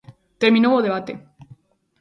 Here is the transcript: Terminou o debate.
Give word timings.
Terminou 0.41 0.73
o 0.79 0.85
debate. 0.87 1.13